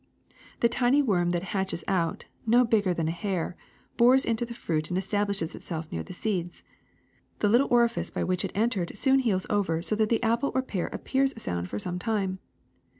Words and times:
The 0.61 0.67
tiny 0.67 1.03
worm 1.03 1.29
that 1.29 1.43
hatches 1.53 1.83
out, 1.87 2.25
no 2.47 2.63
big 2.65 2.85
ger 2.85 2.93
than 2.95 3.07
a 3.07 3.11
hair, 3.11 3.55
bores 3.97 4.25
into 4.25 4.47
the 4.47 4.55
fruit 4.55 4.89
and 4.89 4.97
establishes 4.97 5.53
itself 5.53 5.91
near 5.91 6.01
the 6.01 6.11
seeds. 6.11 6.63
The 7.37 7.47
little 7.49 7.67
orifice 7.69 8.09
by 8.09 8.23
which 8.23 8.43
it 8.43 8.51
entered 8.55 8.97
soon 8.97 9.19
heals 9.19 9.45
over 9.51 9.79
so 9.83 9.95
that 9.97 10.09
the 10.09 10.23
apple 10.23 10.51
or 10.55 10.63
pear 10.63 10.87
appears 10.87 11.39
sound 11.39 11.69
for 11.69 11.77
some 11.77 11.99
time. 11.99 12.39